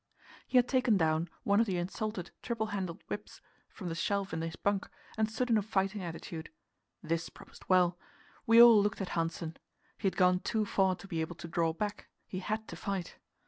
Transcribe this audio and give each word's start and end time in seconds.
He 0.47 0.57
had 0.57 0.67
taken 0.67 0.97
down 0.97 1.29
one 1.43 1.59
of 1.59 1.67
the 1.67 1.77
insulted 1.77 2.31
triple 2.41 2.65
handled 2.73 3.03
whips 3.05 3.39
from 3.69 3.87
the 3.87 3.93
shelf 3.93 4.33
in 4.33 4.41
his 4.41 4.55
bunk, 4.55 4.89
and 5.15 5.29
stood 5.29 5.51
in 5.51 5.59
a 5.59 5.61
fighting 5.61 6.01
attitude. 6.01 6.49
This 7.03 7.29
promised 7.29 7.69
well. 7.69 7.99
We 8.47 8.59
all 8.59 8.81
looked 8.81 9.01
at 9.01 9.09
Hanssen. 9.09 9.57
He 9.99 10.07
had 10.07 10.17
gone 10.17 10.39
too 10.39 10.65
far 10.65 10.95
to 10.95 11.07
be 11.07 11.21
able 11.21 11.35
to 11.35 11.47
draw 11.47 11.71
back; 11.71 12.07
he 12.25 12.39
had 12.39 12.67
to 12.69 12.75
fight. 12.75 13.17